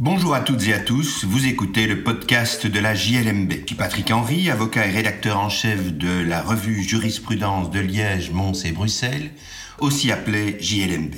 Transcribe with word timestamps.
Bonjour 0.00 0.32
à 0.32 0.40
toutes 0.42 0.64
et 0.68 0.74
à 0.74 0.78
tous, 0.78 1.24
vous 1.24 1.46
écoutez 1.46 1.88
le 1.88 2.04
podcast 2.04 2.68
de 2.68 2.78
la 2.78 2.94
JLMB. 2.94 3.50
Je 3.50 3.66
suis 3.66 3.74
Patrick 3.74 4.08
Henry, 4.12 4.48
avocat 4.48 4.86
et 4.86 4.92
rédacteur 4.92 5.40
en 5.40 5.48
chef 5.48 5.92
de 5.92 6.20
la 6.22 6.40
revue 6.40 6.84
Jurisprudence 6.84 7.72
de 7.72 7.80
Liège, 7.80 8.30
Mons 8.30 8.64
et 8.64 8.70
Bruxelles, 8.70 9.32
aussi 9.80 10.12
appelée 10.12 10.56
JLMB. 10.60 11.14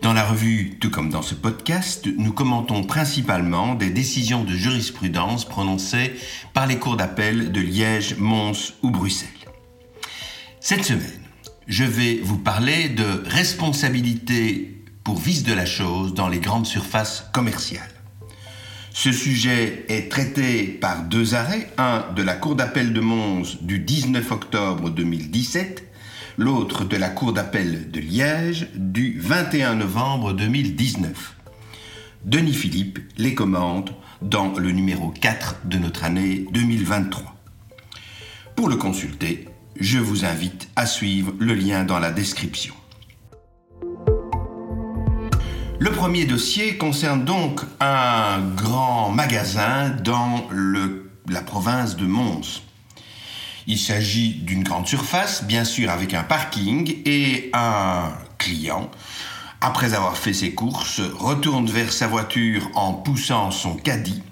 Dans 0.00 0.12
la 0.12 0.24
revue, 0.24 0.78
tout 0.78 0.90
comme 0.90 1.10
dans 1.10 1.22
ce 1.22 1.34
podcast, 1.34 2.08
nous 2.16 2.32
commentons 2.32 2.84
principalement 2.84 3.74
des 3.74 3.90
décisions 3.90 4.44
de 4.44 4.54
jurisprudence 4.54 5.44
prononcées 5.44 6.14
par 6.54 6.68
les 6.68 6.78
cours 6.78 6.96
d'appel 6.96 7.50
de 7.50 7.60
Liège, 7.60 8.14
Mons 8.16 8.74
ou 8.84 8.90
Bruxelles. 8.90 9.28
Cette 10.60 10.84
semaine, 10.84 11.20
je 11.66 11.82
vais 11.82 12.20
vous 12.22 12.38
parler 12.38 12.90
de 12.90 13.24
responsabilité 13.26 14.75
pour 15.06 15.20
vice 15.20 15.44
de 15.44 15.52
la 15.52 15.66
chose 15.66 16.14
dans 16.14 16.26
les 16.26 16.40
grandes 16.40 16.66
surfaces 16.66 17.30
commerciales. 17.32 17.94
Ce 18.92 19.12
sujet 19.12 19.86
est 19.88 20.10
traité 20.10 20.64
par 20.64 21.04
deux 21.04 21.36
arrêts, 21.36 21.70
un 21.78 22.04
de 22.16 22.24
la 22.24 22.34
Cour 22.34 22.56
d'appel 22.56 22.92
de 22.92 22.98
Mons 22.98 23.56
du 23.60 23.78
19 23.78 24.32
octobre 24.32 24.90
2017, 24.90 25.84
l'autre 26.38 26.84
de 26.84 26.96
la 26.96 27.08
Cour 27.08 27.32
d'appel 27.32 27.88
de 27.92 28.00
Liège 28.00 28.66
du 28.74 29.20
21 29.20 29.76
novembre 29.76 30.32
2019. 30.32 31.36
Denis 32.24 32.52
Philippe 32.52 32.98
les 33.16 33.36
commente 33.36 33.92
dans 34.22 34.54
le 34.58 34.72
numéro 34.72 35.10
4 35.10 35.66
de 35.66 35.78
notre 35.78 36.02
année 36.02 36.46
2023. 36.50 37.36
Pour 38.56 38.68
le 38.68 38.74
consulter, 38.74 39.46
je 39.78 39.98
vous 39.98 40.24
invite 40.24 40.68
à 40.74 40.84
suivre 40.84 41.32
le 41.38 41.54
lien 41.54 41.84
dans 41.84 42.00
la 42.00 42.10
description. 42.10 42.74
Le 45.78 45.90
premier 45.92 46.24
dossier 46.24 46.78
concerne 46.78 47.24
donc 47.26 47.60
un 47.80 48.40
grand 48.54 49.10
magasin 49.10 49.90
dans 49.90 50.48
la 51.28 51.42
province 51.42 51.96
de 51.96 52.06
Mons. 52.06 52.62
Il 53.66 53.78
s'agit 53.78 54.34
d'une 54.34 54.62
grande 54.62 54.86
surface, 54.86 55.44
bien 55.44 55.64
sûr 55.64 55.90
avec 55.90 56.14
un 56.14 56.22
parking, 56.22 57.02
et 57.04 57.50
un 57.52 58.10
client, 58.38 58.90
après 59.60 59.92
avoir 59.92 60.16
fait 60.16 60.32
ses 60.32 60.54
courses, 60.54 61.00
retourne 61.00 61.66
vers 61.66 61.92
sa 61.92 62.06
voiture 62.06 62.70
en 62.74 62.94
poussant 62.94 63.50
son 63.50 63.74
caddie. 63.74 64.22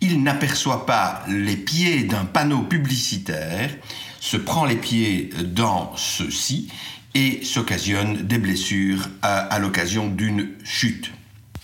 Il 0.00 0.22
n'aperçoit 0.22 0.86
pas 0.86 1.22
les 1.28 1.56
pieds 1.56 2.04
d'un 2.04 2.24
panneau 2.24 2.62
publicitaire, 2.62 3.76
se 4.20 4.38
prend 4.38 4.64
les 4.64 4.76
pieds 4.76 5.28
dans 5.44 5.92
ceux-ci 5.96 6.70
et 7.14 7.44
s'occasionne 7.44 8.26
des 8.26 8.38
blessures 8.38 9.08
à, 9.22 9.58
l'occasion 9.58 10.08
d'une 10.08 10.48
chute. 10.64 11.12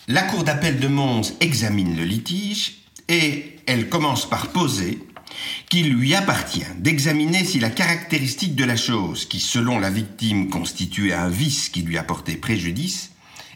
La 0.08 0.22
Cour 0.22 0.44
d'appel 0.44 0.78
de 0.78 0.88
Mons 0.88 1.34
examine 1.40 1.96
le 1.96 2.04
litige 2.04 2.82
et 3.08 3.56
elle 3.66 3.88
commence 3.88 4.28
par 4.28 4.48
poser 4.48 4.98
qu'il 5.68 5.92
lui 5.92 6.14
appartient 6.14 6.66
d'examiner 6.78 7.44
si 7.44 7.60
la 7.60 7.70
caractéristique 7.70 8.56
de 8.56 8.64
la 8.64 8.76
chose 8.76 9.24
qui, 9.26 9.40
selon 9.40 9.78
la 9.78 9.90
victime, 9.90 10.48
constituait 10.48 11.12
un 11.12 11.28
vice 11.28 11.68
qui 11.68 11.82
lui 11.82 11.98
apportait 11.98 12.36
préjudice, 12.36 13.12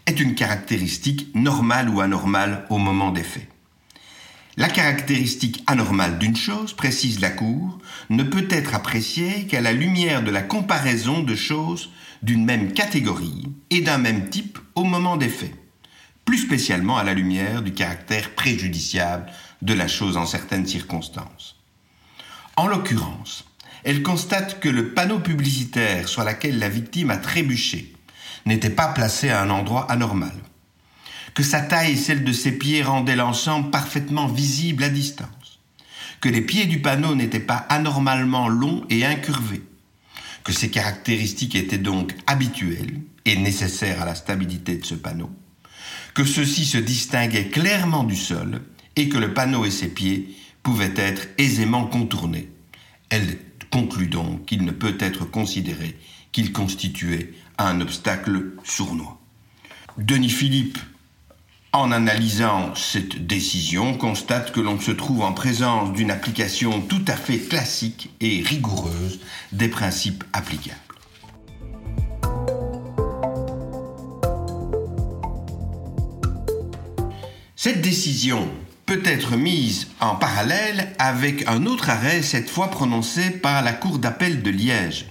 est 0.07 0.21
une 0.21 0.35
caractéristique 0.35 1.35
normale 1.35 1.89
ou 1.89 2.01
anormale 2.01 2.67
au 2.71 2.79
moment 2.79 3.11
des 3.11 3.23
faits. 3.23 3.49
La 4.57 4.69
caractéristique 4.69 5.65
anormale 5.67 6.19
d'une 6.19 6.37
chose, 6.37 6.75
précise 6.75 7.21
la 7.21 7.31
Cour, 7.31 7.79
ne 8.09 8.23
peut 8.23 8.47
être 8.51 8.75
appréciée 8.77 9.47
qu'à 9.47 9.61
la 9.61 9.73
lumière 9.73 10.23
de 10.23 10.31
la 10.31 10.43
comparaison 10.43 11.23
de 11.23 11.35
choses 11.35 11.91
d'une 12.23 12.45
même 12.45 12.73
catégorie 12.73 13.49
et 13.71 13.81
d'un 13.81 13.99
même 13.99 14.31
type 14.31 14.61
au 14.77 14.85
moment 14.85 15.17
des 15.17 15.29
faits, 15.29 15.55
plus 16.25 16.39
spécialement 16.39 16.97
à 16.97 17.03
la 17.03 17.15
lumière 17.15 17.63
du 17.63 17.73
caractère 17.73 18.31
préjudiciable 18.37 19.27
de 19.61 19.75
la 19.75 19.89
chose 19.89 20.17
en 20.17 20.25
certaines 20.25 20.67
circonstances. 20.67 21.57
En 22.57 22.69
l'occurrence, 22.69 23.45
elle 23.83 24.05
constate 24.05 24.61
que 24.61 24.69
le 24.69 24.95
panneau 24.95 25.19
publicitaire 25.19 26.07
sur 26.07 26.23
lequel 26.23 26.61
la 26.61 26.69
victime 26.69 27.11
a 27.11 27.17
trébuché 27.17 27.93
n'était 28.47 28.71
pas 28.71 28.89
placé 28.89 29.31
à 29.31 29.43
un 29.43 29.51
endroit 29.51 29.91
anormal 29.91 30.33
que 31.35 31.43
sa 31.43 31.61
taille 31.61 31.93
et 31.93 31.97
celle 31.97 32.25
de 32.25 32.33
ses 32.33 32.53
pieds 32.53 32.83
rendaient 32.83 33.17
l'ensemble 33.17 33.71
parfaitement 33.71 34.29
visible 34.29 34.85
à 34.85 34.89
distance, 34.89 35.61
que 36.21 36.29
les 36.29 36.41
pieds 36.41 36.67
du 36.67 36.81
panneau 36.81 37.15
n'étaient 37.15 37.41
pas 37.41 37.67
anormalement 37.69 38.49
longs 38.49 38.85
et 38.89 39.05
incurvés, 39.05 39.63
que 40.45 40.53
ces 40.53 40.71
caractéristiques 40.71 41.57
étaient 41.57 41.79
donc 41.79 42.15
habituelles 42.27 43.01
et 43.25 43.37
nécessaires 43.37 44.03
à 44.03 44.05
la 44.05 44.15
stabilité 44.15 44.77
de 44.77 44.85
ce 44.85 44.95
panneau, 44.95 45.31
que 46.15 46.25
ceux-ci 46.25 46.65
se 46.65 46.79
distinguaient 46.79 47.49
clairement 47.49 48.05
du 48.05 48.17
sol 48.17 48.63
et 48.97 49.09
que 49.09 49.19
le 49.19 49.35
panneau 49.35 49.65
et 49.65 49.71
ses 49.71 49.89
pieds 49.89 50.37
pouvaient 50.63 50.95
être 50.97 51.27
aisément 51.39 51.87
contournés. 51.87 52.49
Elle 53.11 53.39
conclut 53.71 54.07
donc 54.07 54.47
qu'il 54.47 54.65
ne 54.65 54.71
peut 54.71 54.97
être 55.01 55.25
considéré 55.25 55.99
qu'il 56.31 56.53
constituait 56.53 57.33
un 57.59 57.81
obstacle 57.81 58.53
sournois. 58.65 59.21
Denis 59.99 60.31
Philippe 60.31 60.79
en 61.75 61.91
analysant 61.91 62.73
cette 62.77 63.27
décision, 63.27 63.95
constate 63.95 64.53
que 64.53 64.61
l'on 64.61 64.79
se 64.79 64.93
trouve 64.93 65.23
en 65.23 65.33
présence 65.33 65.93
d'une 65.93 66.13
application 66.13 66.81
tout 66.81 67.05
à 67.09 67.17
fait 67.17 67.39
classique 67.39 68.11
et 68.21 68.43
rigoureuse 68.43 69.19
des 69.51 69.67
principes 69.67 70.23
applicables. 70.33 70.79
Cette 77.57 77.81
décision 77.81 78.49
peut 78.87 79.03
être 79.05 79.37
mise 79.37 79.89
en 79.99 80.15
parallèle 80.15 80.95
avec 81.01 81.49
un 81.49 81.67
autre 81.67 81.91
arrêt, 81.91 82.23
cette 82.23 82.51
fois 82.51 82.71
prononcé 82.71 83.31
par 83.31 83.63
la 83.63 83.73
Cour 83.73 83.99
d'appel 83.99 84.43
de 84.43 84.51
Liège. 84.51 85.07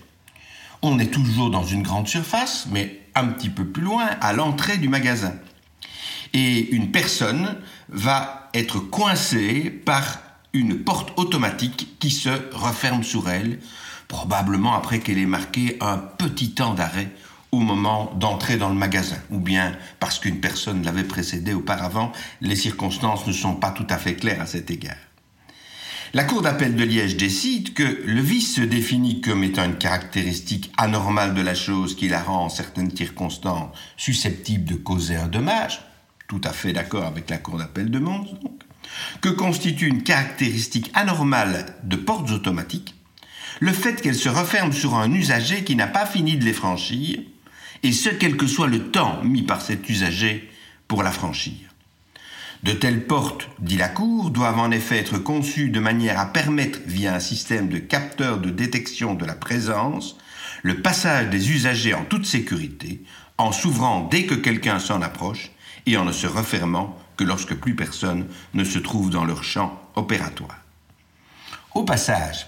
On 0.82 0.98
est 1.00 1.12
toujours 1.12 1.50
dans 1.50 1.66
une 1.66 1.84
grande 1.84 2.08
surface, 2.08 2.68
mais 2.72 3.02
un 3.16 3.26
petit 3.26 3.50
peu 3.50 3.66
plus 3.66 3.84
loin, 3.84 4.06
à 4.22 4.32
l'entrée 4.32 4.78
du 4.78 4.88
magasin 4.88 5.34
et 6.34 6.72
une 6.72 6.92
personne 6.92 7.58
va 7.90 8.50
être 8.54 8.80
coincée 8.80 9.70
par 9.70 10.20
une 10.54 10.84
porte 10.84 11.18
automatique 11.18 11.98
qui 12.00 12.12
se 12.12 12.30
referme 12.54 13.04
sur 13.04 13.30
elle, 13.30 13.60
probablement 14.08 14.76
après 14.76 15.00
qu'elle 15.00 15.18
ait 15.18 15.26
marqué 15.26 15.78
un 15.82 15.98
petit 15.98 16.52
temps 16.52 16.74
d'arrêt 16.74 17.10
au 17.52 17.60
moment 17.60 18.12
d'entrer 18.16 18.58
dans 18.58 18.70
le 18.70 18.76
magasin, 18.76 19.18
ou 19.30 19.40
bien 19.40 19.74
parce 20.00 20.20
qu'une 20.20 20.40
personne 20.40 20.84
l'avait 20.84 21.04
précédé 21.04 21.54
auparavant, 21.54 22.12
les 22.42 22.56
circonstances 22.56 23.28
ne 23.28 23.32
sont 23.32 23.56
pas 23.56 23.72
tout 23.72 23.86
à 23.90 23.98
fait 23.98 24.16
claires 24.16 24.42
à 24.42 24.48
cet 24.48 24.72
égard. 24.72 24.98
La 26.16 26.24
Cour 26.24 26.44
d'appel 26.44 26.76
de 26.76 26.84
Liège 26.84 27.18
décide 27.18 27.74
que 27.74 28.04
le 28.06 28.22
vice 28.22 28.56
se 28.56 28.62
définit 28.62 29.22
comme 29.22 29.44
étant 29.44 29.66
une 29.66 29.78
caractéristique 29.78 30.72
anormale 30.78 31.34
de 31.34 31.42
la 31.42 31.56
chose 31.56 31.96
qui 31.96 32.08
la 32.08 32.22
rend 32.22 32.46
en 32.46 32.50
certaines 32.50 32.96
circonstances 32.96 33.76
susceptible 33.98 34.66
de 34.66 34.76
causer 34.76 35.16
un 35.16 35.28
dommage, 35.28 35.82
tout 36.34 36.50
à 36.50 36.52
fait 36.52 36.74
d'accord 36.74 37.06
avec 37.06 37.30
la 37.30 37.38
Cour 37.38 37.60
d'appel 37.60 37.92
de 37.92 38.00
Mons, 38.00 38.26
que 39.22 39.30
constitue 39.30 39.88
une 39.88 40.02
caractéristique 40.02 40.90
anormale 40.96 41.76
de 41.84 41.96
portes 41.96 42.32
automatiques, 42.32 42.96
le 43.60 43.72
fait 43.72 44.02
qu'elles 44.02 44.16
se 44.16 44.30
referment 44.30 44.72
sur 44.72 44.96
un 44.96 45.12
usager 45.12 45.64
qui 45.64 45.76
n'a 45.76 45.86
pas 45.86 46.08
fini 46.08 46.36
de 46.38 46.44
les 46.44 46.54
franchir, 46.54 47.20
et 47.84 47.92
ce 47.92 48.10
quel 48.10 48.36
que 48.36 48.48
soit 48.48 48.68
le 48.68 48.90
temps 48.90 49.22
mis 49.24 49.44
par 49.44 49.62
cet 49.62 49.88
usager 49.90 50.50
pour 50.88 51.04
la 51.04 51.12
franchir. 51.12 51.54
De 52.64 52.72
telles 52.72 53.06
portes, 53.06 53.48
dit 53.60 53.78
la 53.78 53.90
Cour, 53.90 54.32
doivent 54.32 54.58
en 54.58 54.72
effet 54.72 54.98
être 54.98 55.20
conçues 55.20 55.70
de 55.70 55.80
manière 55.80 56.20
à 56.20 56.26
permettre, 56.26 56.80
via 56.88 57.14
un 57.14 57.20
système 57.20 57.70
de 57.70 57.78
capteurs 57.78 58.40
de 58.40 58.50
détection 58.50 59.14
de 59.14 59.26
la 59.26 59.36
présence, 59.36 60.18
le 60.64 60.82
passage 60.82 61.30
des 61.30 61.52
usagers 61.52 61.94
en 61.94 62.06
toute 62.06 62.26
sécurité, 62.26 63.04
en 63.38 63.52
s'ouvrant 63.52 64.08
dès 64.10 64.26
que 64.26 64.36
quelqu'un 64.36 64.80
s'en 64.80 65.04
approche 65.04 65.53
et 65.86 65.98
en 65.98 66.06
ne 66.06 66.12
se 66.12 66.28
refermant 66.28 66.98
que 67.18 67.24
lorsque 67.24 67.56
plus 67.56 67.76
personne 67.76 68.28
ne 68.54 68.64
se 68.64 68.80
trouve 68.80 69.10
dans 69.10 69.26
leur 69.26 69.44
champ 69.44 69.80
opératoire. 69.96 70.58
Au 71.74 71.84
passage, 71.84 72.48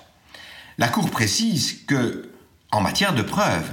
la 0.77 0.87
Cour 0.87 1.09
précise 1.09 1.85
que, 1.85 2.29
en 2.71 2.81
matière 2.81 3.15
de 3.15 3.21
preuve, 3.21 3.71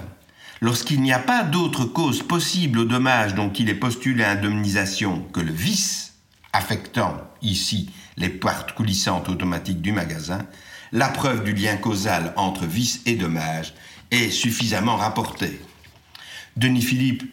lorsqu'il 0.60 1.02
n'y 1.02 1.12
a 1.12 1.18
pas 1.18 1.42
d'autre 1.42 1.84
cause 1.84 2.22
possible 2.22 2.80
au 2.80 2.84
dommage 2.84 3.34
dont 3.34 3.52
il 3.52 3.68
est 3.68 3.74
postulé 3.74 4.24
indemnisation 4.24 5.22
que 5.32 5.40
le 5.40 5.52
vice 5.52 6.14
affectant 6.52 7.16
ici 7.40 7.90
les 8.16 8.28
portes 8.28 8.72
coulissantes 8.72 9.28
automatiques 9.28 9.80
du 9.80 9.92
magasin, 9.92 10.46
la 10.92 11.08
preuve 11.08 11.42
du 11.42 11.54
lien 11.54 11.76
causal 11.76 12.32
entre 12.36 12.66
vice 12.66 13.00
et 13.06 13.14
dommage 13.14 13.74
est 14.10 14.30
suffisamment 14.30 14.96
rapportée. 14.96 15.60
Denis 16.56 16.82
Philippe 16.82 17.24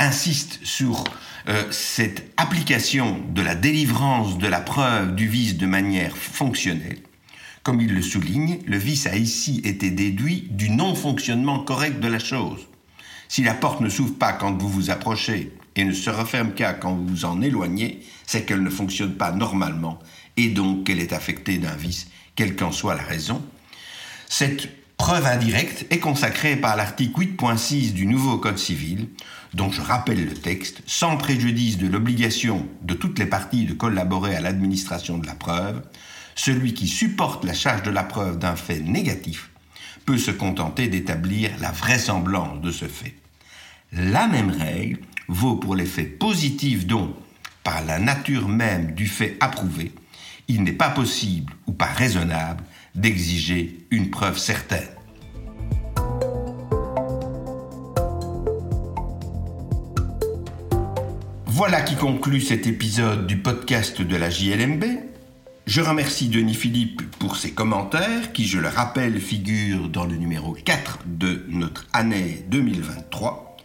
insiste 0.00 0.58
sur 0.64 1.04
euh, 1.48 1.70
cette 1.70 2.32
application 2.36 3.22
de 3.28 3.42
la 3.42 3.54
délivrance 3.54 4.38
de 4.38 4.46
la 4.46 4.60
preuve 4.60 5.14
du 5.14 5.28
vice 5.28 5.56
de 5.56 5.66
manière 5.66 6.16
fonctionnelle. 6.16 6.98
Comme 7.62 7.80
il 7.80 7.94
le 7.94 8.02
souligne, 8.02 8.58
le 8.66 8.78
vice 8.78 9.06
a 9.06 9.16
ici 9.16 9.60
été 9.64 9.90
déduit 9.90 10.48
du 10.50 10.70
non-fonctionnement 10.70 11.60
correct 11.60 12.00
de 12.00 12.08
la 12.08 12.18
chose. 12.18 12.66
Si 13.28 13.42
la 13.42 13.54
porte 13.54 13.82
ne 13.82 13.90
s'ouvre 13.90 14.16
pas 14.16 14.32
quand 14.32 14.56
vous 14.60 14.68
vous 14.68 14.90
approchez 14.90 15.52
et 15.76 15.84
ne 15.84 15.92
se 15.92 16.10
referme 16.10 16.52
qu'à 16.54 16.72
quand 16.72 16.94
vous 16.94 17.06
vous 17.06 17.24
en 17.26 17.42
éloignez, 17.42 18.00
c'est 18.26 18.44
qu'elle 18.44 18.62
ne 18.62 18.70
fonctionne 18.70 19.14
pas 19.14 19.32
normalement 19.32 19.98
et 20.36 20.48
donc 20.48 20.84
qu'elle 20.84 21.00
est 21.00 21.12
affectée 21.12 21.58
d'un 21.58 21.76
vice, 21.76 22.08
quelle 22.34 22.56
qu'en 22.56 22.72
soit 22.72 22.94
la 22.94 23.02
raison. 23.02 23.42
Cette 24.28 24.79
preuve 25.00 25.24
indirecte 25.24 25.86
est 25.88 25.98
consacrée 25.98 26.56
par 26.56 26.76
l'article 26.76 27.20
8.6 27.20 27.94
du 27.94 28.04
nouveau 28.04 28.36
Code 28.36 28.58
civil, 28.58 29.08
dont 29.54 29.72
je 29.72 29.80
rappelle 29.80 30.26
le 30.26 30.34
texte, 30.34 30.82
sans 30.84 31.16
préjudice 31.16 31.78
de 31.78 31.86
l'obligation 31.86 32.68
de 32.82 32.92
toutes 32.92 33.18
les 33.18 33.24
parties 33.24 33.64
de 33.64 33.72
collaborer 33.72 34.36
à 34.36 34.42
l'administration 34.42 35.16
de 35.16 35.26
la 35.26 35.34
preuve, 35.34 35.80
celui 36.34 36.74
qui 36.74 36.86
supporte 36.86 37.46
la 37.46 37.54
charge 37.54 37.82
de 37.82 37.90
la 37.90 38.02
preuve 38.02 38.38
d'un 38.38 38.56
fait 38.56 38.80
négatif 38.80 39.48
peut 40.04 40.18
se 40.18 40.32
contenter 40.32 40.88
d'établir 40.88 41.50
la 41.62 41.72
vraisemblance 41.72 42.60
de 42.60 42.70
ce 42.70 42.84
fait. 42.84 43.14
La 43.92 44.28
même 44.28 44.50
règle 44.50 44.98
vaut 45.28 45.56
pour 45.56 45.76
les 45.76 45.86
faits 45.86 46.18
positifs 46.18 46.86
dont, 46.86 47.16
par 47.64 47.82
la 47.86 47.98
nature 47.98 48.48
même 48.48 48.92
du 48.92 49.06
fait 49.06 49.38
approuvé, 49.40 49.92
il 50.46 50.62
n'est 50.62 50.72
pas 50.72 50.90
possible 50.90 51.54
ou 51.66 51.72
pas 51.72 51.86
raisonnable 51.86 52.62
d'exiger 52.94 53.86
une 53.90 54.10
preuve 54.10 54.38
certaine. 54.38 54.88
Voilà 61.46 61.82
qui 61.82 61.94
conclut 61.94 62.40
cet 62.40 62.66
épisode 62.66 63.26
du 63.26 63.36
podcast 63.36 64.00
de 64.00 64.16
la 64.16 64.30
JLMB. 64.30 64.84
Je 65.66 65.82
remercie 65.82 66.28
Denis 66.28 66.54
Philippe 66.54 67.02
pour 67.18 67.36
ses 67.36 67.52
commentaires 67.52 68.32
qui, 68.32 68.46
je 68.46 68.58
le 68.58 68.68
rappelle, 68.68 69.20
figurent 69.20 69.88
dans 69.88 70.06
le 70.06 70.16
numéro 70.16 70.54
4 70.54 71.00
de 71.06 71.44
notre 71.48 71.86
année 71.92 72.44
2023. 72.48 73.56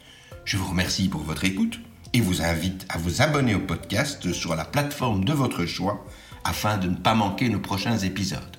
Je 0.43 0.57
vous 0.57 0.67
remercie 0.69 1.07
pour 1.07 1.21
votre 1.21 1.45
écoute 1.45 1.79
et 2.13 2.19
vous 2.19 2.41
invite 2.41 2.85
à 2.89 2.97
vous 2.97 3.21
abonner 3.21 3.55
au 3.55 3.59
podcast 3.59 4.31
sur 4.33 4.55
la 4.55 4.65
plateforme 4.65 5.23
de 5.23 5.33
votre 5.33 5.65
choix 5.65 6.05
afin 6.43 6.77
de 6.77 6.89
ne 6.89 6.95
pas 6.95 7.15
manquer 7.15 7.49
nos 7.49 7.59
prochains 7.59 7.97
épisodes. 7.97 8.57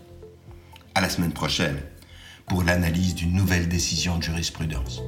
À 0.96 1.02
la 1.02 1.10
semaine 1.10 1.32
prochaine 1.34 1.76
pour 2.46 2.62
l'analyse 2.62 3.14
d'une 3.14 3.34
nouvelle 3.34 3.68
décision 3.68 4.16
de 4.16 4.22
jurisprudence. 4.22 5.02